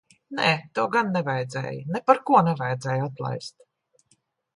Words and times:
Nē, 0.37 0.45
to 0.77 0.85
gan 0.95 1.11
nevajadzēja. 1.17 1.83
Neparko 1.97 2.41
nevajadzēja 2.47 3.05
atlaist. 3.11 3.67